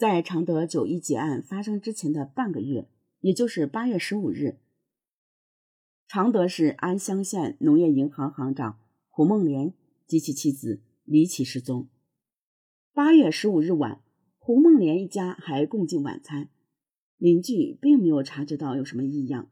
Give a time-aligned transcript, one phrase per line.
[0.00, 2.88] 在常德九一劫案发生之前的半个月，
[3.20, 4.56] 也就是八月十五日，
[6.08, 8.78] 常德市安乡县农业银行行长
[9.10, 9.74] 胡梦莲
[10.06, 11.90] 及其妻子离奇失踪。
[12.94, 14.00] 八月十五日晚，
[14.38, 16.48] 胡梦莲一家还共进晚餐，
[17.18, 19.50] 邻居并没有察觉到有什么异样。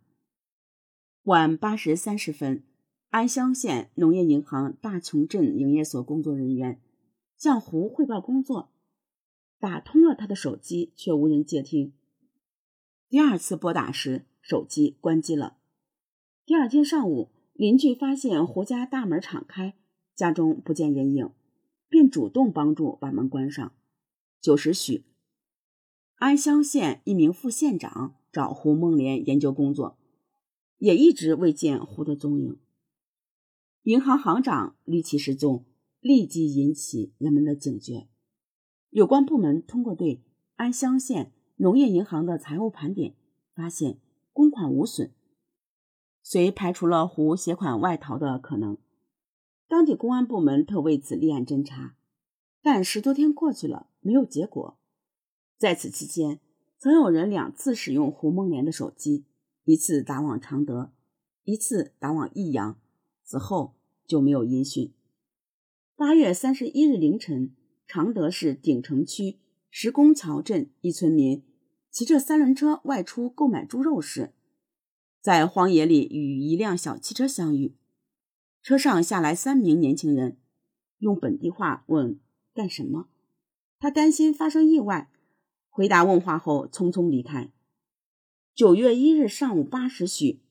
[1.24, 2.64] 晚八时三十分，
[3.10, 6.80] 安乡县农业银行大琼镇营业所工作人员
[7.36, 8.70] 向胡汇报工作，
[9.58, 11.92] 打通了他的手机，却无人接听。
[13.08, 15.58] 第二次拨打时，手机关机了。
[16.44, 19.74] 第二天上午，邻居发现胡家大门敞开，
[20.14, 21.30] 家中不见人影。
[21.90, 23.72] 便主动帮助把门关上。
[24.42, 25.06] 九时许，
[26.16, 29.96] 安乡县一名副县长找胡梦莲研究工作，
[30.76, 32.58] 也一直未见胡的踪影。
[33.84, 35.64] 银行行长离奇失踪，
[36.00, 38.06] 立即引起人们的警觉。
[38.90, 40.22] 有关部门通过对
[40.56, 43.14] 安乡县农业银行的财务盘点，
[43.54, 43.98] 发现
[44.32, 45.10] 公款无损，
[46.22, 48.78] 遂排除了胡携款外逃的可能。
[49.66, 51.94] 当地公安部门特为此立案侦查，
[52.62, 54.78] 但十多天过去了，没有结果。
[55.58, 56.40] 在此期间，
[56.78, 59.26] 曾有人两次使用胡梦莲的手机，
[59.64, 60.92] 一次打往常德，
[61.44, 62.78] 一次打往益阳，
[63.22, 63.74] 此后
[64.06, 64.94] 就没有音讯。
[65.94, 67.54] 八月三十一日凌晨，
[67.88, 69.38] 常德市鼎城区
[69.70, 71.42] 石公桥镇一村民
[71.90, 74.34] 骑着三轮车外出购买猪肉时，
[75.22, 77.74] 在荒野里与一辆小汽车相遇。
[78.62, 80.36] 车上下来三名年轻人，
[80.98, 82.20] 用本地话问
[82.52, 83.08] 干什么。
[83.78, 85.10] 他担心发生意外，
[85.70, 87.50] 回答问话后匆匆离开。
[88.54, 90.42] 九月一日上午八时许，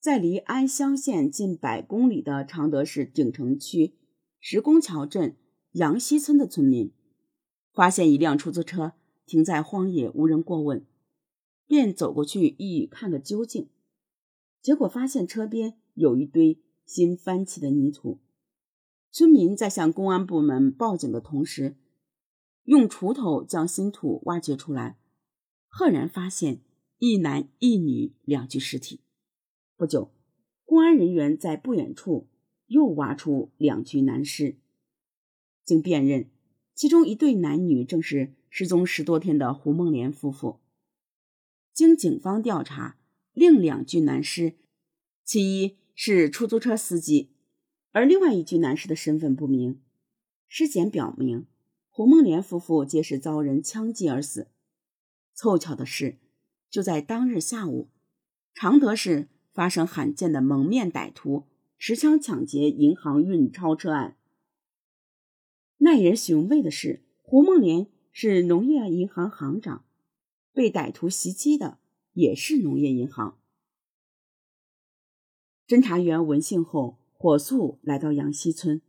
[0.00, 3.92] 在离安乡县近百公里的常德市鼎城区
[4.40, 5.36] 石公桥镇
[5.74, 6.92] 杨溪村的村民，
[7.72, 8.94] 发现一辆出租车
[9.26, 10.84] 停在荒野，无人过问，
[11.66, 13.68] 便走过去一看个究竟。
[14.60, 15.78] 结果发现车边。
[15.96, 18.18] 有一堆新翻起的泥土，
[19.12, 21.76] 村民在向公安部门报警的同时，
[22.64, 24.98] 用锄头将新土挖掘出来，
[25.68, 26.62] 赫然发现
[26.98, 29.02] 一男一女两具尸体。
[29.76, 30.10] 不久，
[30.64, 32.26] 公安人员在不远处
[32.66, 34.56] 又挖出两具男尸，
[35.64, 36.28] 经辨认，
[36.74, 40.60] 其中一对男女正是失踪十多天的胡梦莲夫妇。
[41.72, 42.98] 经警方调查，
[43.32, 44.54] 另两具男尸，
[45.24, 45.76] 其一。
[45.96, 47.30] 是出租车司机，
[47.92, 49.80] 而另外一具男尸的身份不明。
[50.48, 51.46] 尸检表明，
[51.88, 54.48] 胡梦莲夫妇皆是遭人枪击而死。
[55.34, 56.18] 凑巧的是，
[56.68, 57.90] 就在当日下午，
[58.52, 61.44] 常德市发生罕见的蒙面歹徒
[61.78, 64.16] 持枪抢劫银行运钞车案。
[65.78, 69.84] 耐人寻味的是，胡梦莲是农业银行行长，
[70.52, 71.78] 被歹徒袭击的
[72.12, 73.38] 也是农业银行。
[75.66, 78.80] 侦查员闻讯后，火速来到杨溪村，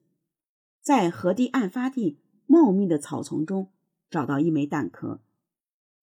[0.82, 3.72] 在河堤案发地茂密的草丛中
[4.10, 5.22] 找到一枚弹壳，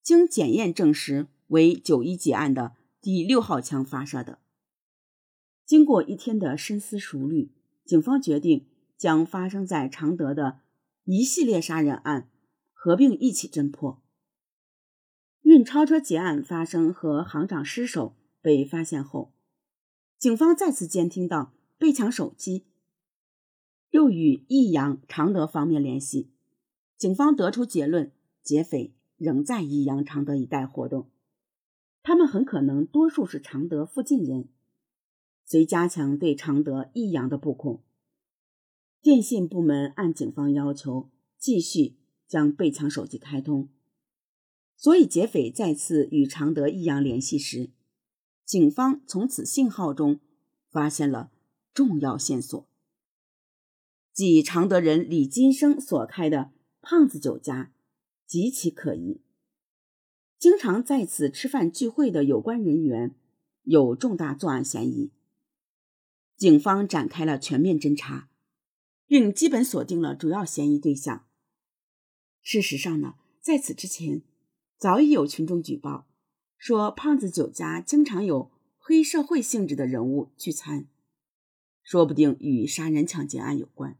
[0.02, 4.40] 经检验证实为九一劫案的第六号枪发射的。
[5.64, 7.52] 经过一天的深思熟虑，
[7.84, 8.66] 警方决定
[8.98, 10.60] 将发生在常德的
[11.04, 12.30] 一系列杀人案
[12.72, 14.02] 合并一起侦破。
[15.42, 19.32] 运钞车劫案发生和行长失手被发现后。
[20.18, 22.66] 警方再次监听到被抢手机，
[23.90, 26.30] 又与益阳、常德方面联系，
[26.96, 31.10] 警方得出结论：劫匪仍在益阳、常德一带活动，
[32.04, 34.48] 他们很可能多数是常德附近人。
[35.44, 37.82] 遂加强对常德、益阳的布控。
[39.02, 41.96] 电信部门按警方要求，继续
[42.28, 43.68] 将被抢手机开通。
[44.76, 47.70] 所以，劫匪再次与常德、益阳联系时。
[48.44, 50.20] 警方从此信号中
[50.70, 51.32] 发现了
[51.74, 52.68] 重要线索，
[54.12, 57.72] 即常德人李金生所开的胖子酒家
[58.24, 59.20] 极其可疑，
[60.38, 63.16] 经常在此吃饭聚会的有关人员
[63.64, 65.10] 有重大作案嫌疑。
[66.36, 68.28] 警方展开了全面侦查，
[69.12, 71.26] 并基本锁定了主要嫌疑对象。
[72.40, 74.22] 事实上呢，在此之前
[74.78, 76.06] 早已有群众举报。
[76.56, 80.86] 说胖子酒家经常有黑社会性质的人物聚餐，
[81.82, 83.98] 说不定与杀人抢劫案有关。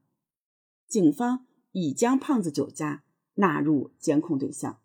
[0.89, 3.05] 警方已将胖子酒家
[3.35, 4.81] 纳入监控对象。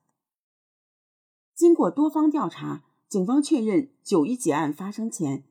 [1.56, 5.46] 经过多方调查，警方确认九一劫案发生前，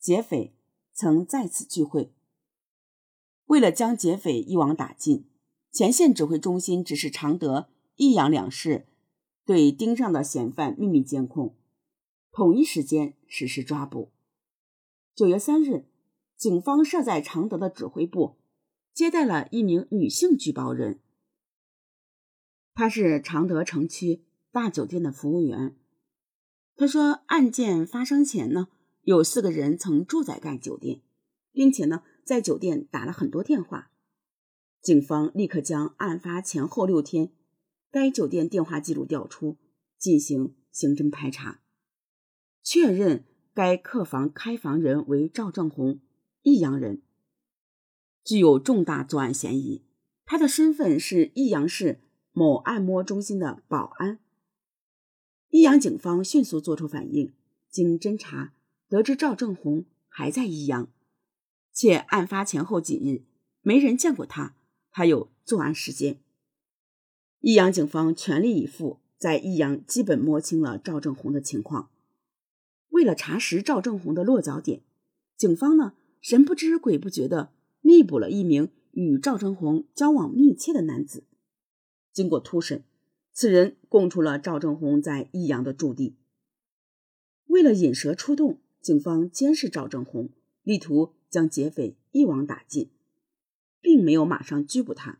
[0.00, 0.56] 劫匪
[0.94, 2.14] 曾在此聚会。
[3.52, 5.26] 为了将劫匪一网打尽，
[5.70, 8.86] 前线指挥中心指示常德益阳两市
[9.44, 11.54] 对盯上的嫌犯秘密监控，
[12.30, 14.10] 统一时间实施抓捕。
[15.14, 15.84] 九月三日，
[16.34, 18.38] 警方设在常德的指挥部
[18.94, 21.00] 接待了一名女性举报人，
[22.72, 25.76] 她是常德城区大酒店的服务员。
[26.74, 28.68] 她说，案件发生前呢，
[29.02, 31.02] 有四个人曾住在该酒店，
[31.52, 33.90] 并且呢，在酒店打了很多电话。
[34.80, 37.30] 警方立刻将案发前后六天
[37.90, 39.56] 该酒店电话记录调出，
[39.96, 41.60] 进行刑侦排查，
[42.62, 43.24] 确认
[43.54, 46.00] 该客房开房人为赵正红，
[46.42, 47.02] 益阳人，
[48.24, 49.84] 具有重大作案嫌疑。
[50.24, 52.00] 他的身份是益阳市
[52.32, 54.18] 某按摩中心的保安。
[55.50, 57.34] 益阳警方迅速作出反应，
[57.68, 58.54] 经侦查
[58.88, 60.90] 得知赵正红还在益阳，
[61.72, 63.22] 且案发前后几日
[63.62, 64.54] 没人见过他。
[64.94, 66.18] 还有作案时间，
[67.40, 71.88] 益阳警方全力以赴，在益阳基本摸清了赵正红的情况。
[72.90, 74.82] 为了查实赵正红的落脚点，
[75.34, 81.24] 警方呢神不知鬼不觉的密捕了一名与赵正红交往密切的男子。
[82.12, 82.84] 经过突审，
[83.32, 86.16] 此人供出了赵正红在益阳的驻地。
[87.46, 90.28] 为了引蛇出洞，警方监视赵正红，
[90.62, 92.92] 力图将劫匪一网打尽。
[93.82, 95.18] 并没有马上拘捕他。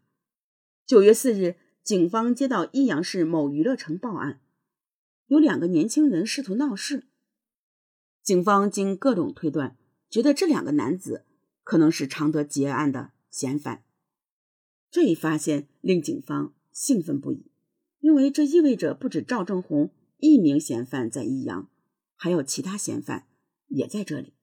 [0.86, 4.40] 九月四日，警方接到益阳市某娱乐城报案，
[5.26, 7.08] 有两个年轻人试图闹事。
[8.22, 9.76] 警方经各种推断，
[10.08, 11.24] 觉得这两个男子
[11.64, 13.82] 可能是常德劫案的嫌犯。
[14.90, 17.50] 这一发现令警方兴奋不已，
[17.98, 21.68] 因为这意味着不止赵正红一名嫌犯在益阳，
[22.14, 23.26] 还有其他嫌犯
[23.66, 24.34] 也在这里。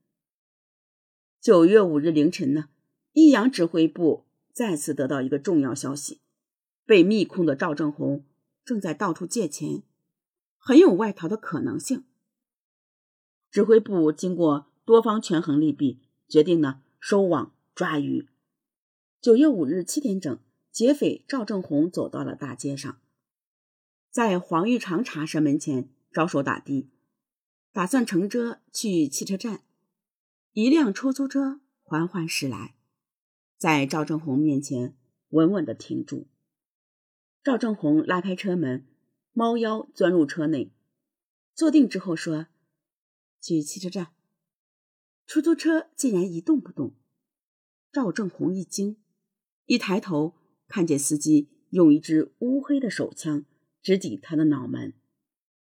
[1.41, 2.67] 九月五日凌晨呢？
[3.13, 6.19] 益阳指挥部再次得到一个重要消息：
[6.85, 8.25] 被密控的赵正红
[8.65, 9.83] 正在到处借钱，
[10.57, 12.03] 很有外逃的可能性。
[13.49, 18.27] 指挥部经过多方权衡利弊，决定呢收网抓鱼。
[19.21, 20.37] 九月五日七点整，
[20.73, 22.99] 劫匪赵正红走到了大街上，
[24.11, 26.89] 在黄玉长茶社门前招手打的，
[27.71, 29.61] 打算乘车去汽车站。
[30.53, 32.75] 一辆出租车缓缓驶来。
[33.57, 34.95] 在赵正红面前
[35.29, 36.27] 稳稳的停住。
[37.43, 38.87] 赵正红拉开车门，
[39.31, 40.71] 猫腰钻入车内，
[41.53, 42.47] 坐定之后说
[43.41, 44.13] ：“去汽车站。”
[45.27, 46.95] 出租车竟然一动不动。
[47.91, 48.97] 赵正红一惊，
[49.65, 50.35] 一抬头
[50.67, 53.45] 看见司机用一支乌黑的手枪
[53.81, 54.93] 直抵他的脑门。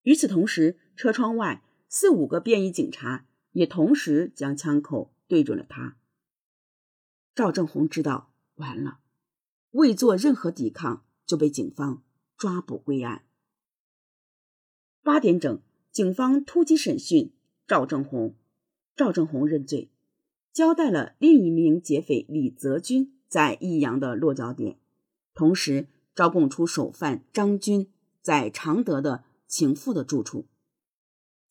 [0.01, 5.96] 与此同时，车窗外四五个便衣警察也同时将枪口对准了他。
[7.34, 9.00] 赵正红知道完了，
[9.72, 12.04] 未做任何抵抗就被警方
[12.38, 13.24] 抓捕归案。
[15.02, 17.31] 八点整，警方突击审讯
[17.66, 18.36] 赵正红，
[18.94, 19.90] 赵正红认罪，
[20.52, 24.78] 交代了另一名劫匪李泽军在益阳的落脚点，
[25.34, 27.90] 同时招供出首犯张军
[28.22, 30.46] 在常德的情妇的住处，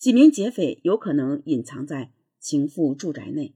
[0.05, 3.55] 几名劫匪有可能隐藏在情妇住宅内。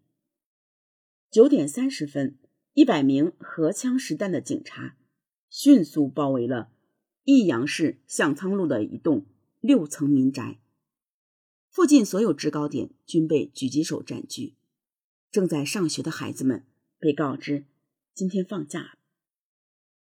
[1.31, 2.39] 九点三十分，
[2.73, 4.97] 一百名荷枪实弹的警察
[5.51, 6.71] 迅速包围了
[7.25, 9.27] 益阳市向仓路的一栋
[9.61, 10.59] 六层民宅，
[11.69, 14.55] 附近所有制高点均被狙击手占据。
[15.31, 16.65] 正在上学的孩子们
[16.99, 17.67] 被告知
[18.15, 18.97] 今天放假。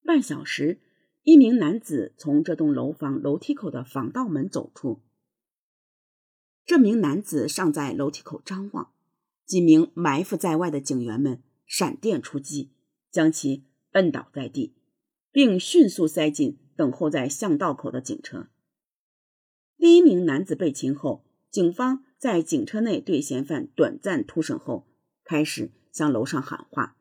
[0.02, 0.80] 半小时，
[1.24, 5.02] 一名男子从这栋楼房楼梯口的防盗门走出，
[6.68, 8.92] 这名男子尚在楼梯口张望。
[9.46, 12.72] 几名埋伏在外的警员们闪电出击，
[13.10, 14.74] 将其摁倒在地，
[15.32, 18.48] 并迅速塞进等候在巷道口的警车。
[19.78, 24.86] 第一名男子被擒后，警方在警车内对嫌犯短暂突审后，
[25.24, 26.98] 开始向楼上喊话，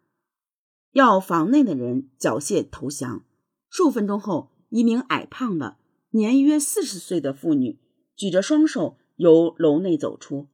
[0.93, 3.25] 要房内的人缴械投降。
[3.69, 5.75] 数分钟后，一名矮胖的、
[6.11, 7.77] 年约四十岁的妇女
[8.15, 10.47] 举着双手由楼内走出，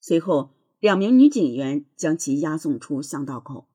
[0.00, 0.50] 随后。
[0.80, 3.70] 两名女警员将其押送出巷道口，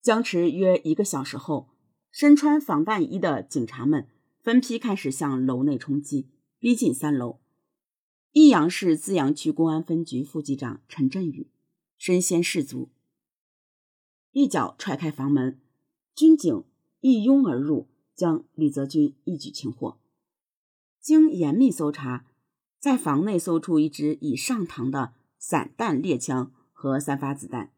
[0.00, 1.68] 僵持约一个小时后，
[2.10, 4.08] 身穿防弹衣的警察们
[4.40, 7.38] 分批开始向楼内冲击，逼近三楼。
[8.32, 11.50] 益阳市资阳区公安分局副局长陈振宇
[11.98, 12.88] 身先士卒，
[14.32, 15.60] 一脚踹开房门，
[16.14, 16.64] 军警
[17.00, 19.98] 一拥而入，将李泽军一举擒获。
[20.98, 22.24] 经严密搜查，
[22.86, 25.14] 在房内搜出一支已上膛的。
[25.38, 27.72] 散弹猎枪和三发子弹。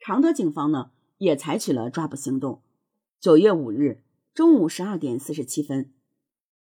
[0.00, 2.62] 常德警方呢也采取了抓捕行动。
[3.20, 4.02] 九月五日，
[4.34, 5.92] 中午十二点四十七分，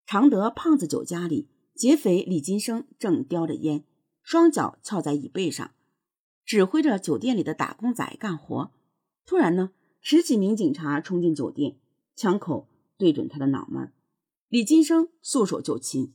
[0.04, 3.85] 常德胖子酒家里，劫匪李金生正叼着烟，
[4.23, 5.70] 双脚翘在椅背上，
[6.44, 8.70] 指挥着酒店里的打工仔干活。
[9.25, 11.78] 突然呢，十几名警察冲进酒店，
[12.14, 12.68] 枪口
[12.99, 13.94] 对准他的脑门。
[14.49, 16.12] 李金生束手就擒。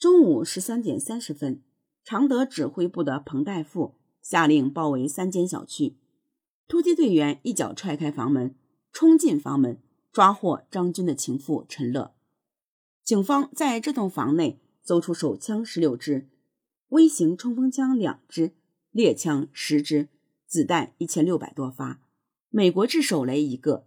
[0.00, 1.62] 中午十三点三十分，
[2.04, 5.98] 常德指挥部的彭大富下令包围三间小区，
[6.66, 8.54] 突击队员一脚踹开房门，
[8.94, 9.78] 冲进房门，
[10.10, 12.14] 抓获张军的情妇陈乐。
[13.04, 16.30] 警方在这栋房内搜出手枪十六支，
[16.88, 18.54] 微型冲锋枪两支，
[18.92, 20.08] 猎枪十支，
[20.46, 22.00] 子弹一千六百多发，
[22.48, 23.86] 美国制手雷一个。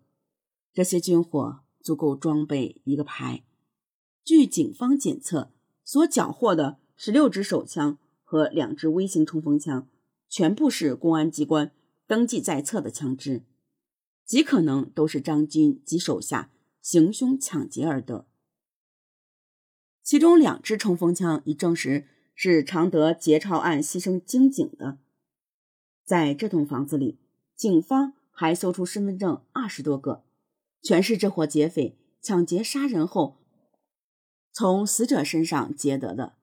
[0.71, 3.43] 这些军火足够装备一个排。
[4.23, 5.52] 据警方检测。
[5.83, 9.87] 所缴获的十六支手枪和两支微型冲锋枪，
[10.29, 11.71] 全部是公安机关
[12.07, 13.43] 登记在册的枪支，
[14.25, 18.25] 极可能都是张军及手下行凶抢劫而得。
[20.01, 24.97] 其中两支冲锋枪已证实是常德劫钞案牺牲警警的。
[26.03, 27.19] 在这栋房子里，
[27.55, 30.23] 警方还搜出身份证二十多个，
[30.81, 33.42] 全是这伙劫匪抢劫杀人后。
[34.53, 36.35] 从死者身上劫得的，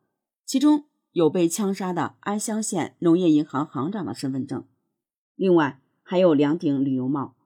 [0.44, 4.66] 其中有被枪杀的安乡县农业银行行长的身份证，
[5.36, 7.36] 另外还有两顶旅游帽。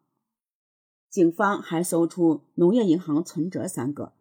[1.11, 4.15] 警方还搜出农业银行存折三个，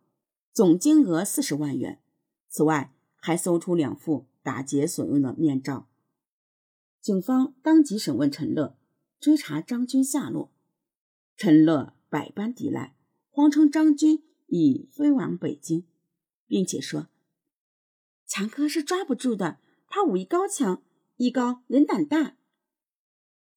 [0.51, 2.01] 总金额四十万元。
[2.49, 5.87] 此外，还搜出两副打劫所用的面罩。
[7.01, 8.77] 警方当即审问陈乐，
[9.17, 10.51] 追查张军下落。
[11.37, 12.95] 陈乐百般抵赖，
[13.31, 15.85] 谎称张军已飞往北京。
[16.53, 17.07] 并且说，
[18.27, 19.57] 强哥是抓不住的，
[19.87, 20.83] 他武艺高强，
[21.15, 22.37] 艺高人胆大。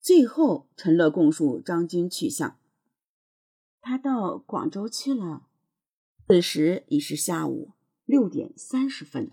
[0.01, 2.59] 最后，陈乐供述张军去向，
[3.83, 5.47] 他到广州去了。
[6.27, 7.73] 此时已是下午
[8.07, 9.31] 六点三十分。